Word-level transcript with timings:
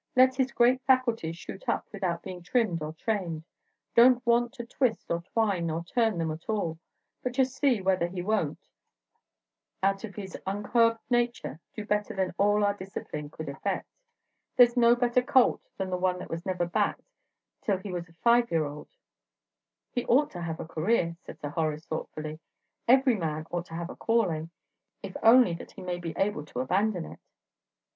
Let 0.15 0.33
his 0.37 0.51
great 0.51 0.81
faculties 0.87 1.37
shoot 1.37 1.69
up 1.69 1.85
without 1.91 2.23
being 2.23 2.41
trimmed 2.41 2.81
or 2.81 2.93
trained; 2.93 3.43
don't 3.93 4.25
want 4.25 4.51
to 4.53 4.65
twist 4.65 5.11
or 5.11 5.21
twine 5.21 5.69
or 5.69 5.83
turn 5.83 6.17
them 6.17 6.31
at 6.31 6.49
all, 6.49 6.79
but 7.21 7.33
just 7.33 7.55
see 7.55 7.81
whether 7.83 8.07
he 8.07 8.23
won't, 8.23 8.67
out 9.83 10.03
of 10.03 10.15
his 10.15 10.35
uncurbed 10.47 10.97
nature, 11.11 11.59
do 11.75 11.85
better 11.85 12.15
than 12.15 12.33
all 12.39 12.63
our 12.63 12.73
discipline 12.73 13.29
could 13.29 13.47
effect. 13.47 13.87
There's 14.55 14.75
no 14.75 14.95
better 14.95 15.21
colt 15.21 15.61
than 15.77 15.91
the 15.91 15.97
one 15.99 16.17
that 16.17 16.31
was 16.31 16.47
never 16.47 16.65
backed 16.65 17.11
till 17.61 17.77
he 17.77 17.91
was 17.91 18.09
a 18.09 18.13
five 18.23 18.49
year 18.49 18.65
old." 18.65 18.87
"He 19.91 20.03
ought 20.05 20.31
to 20.31 20.41
have 20.41 20.59
a 20.59 20.65
career," 20.65 21.15
said 21.23 21.39
Sir 21.39 21.49
Horace, 21.49 21.85
thoughtfully. 21.85 22.39
"Every 22.87 23.13
man 23.13 23.45
ought 23.51 23.67
to 23.67 23.75
have 23.75 23.91
a 23.91 23.95
calling, 23.95 24.49
if 25.03 25.15
only 25.21 25.53
that 25.53 25.73
he 25.73 25.83
may 25.83 25.99
be 25.99 26.15
able 26.17 26.43
to 26.47 26.59
abandon 26.61 27.05
it." 27.05 27.19